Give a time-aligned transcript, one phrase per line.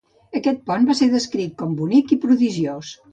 [0.37, 2.91] Aquest pont va ser descrit com bonic i prodigiós.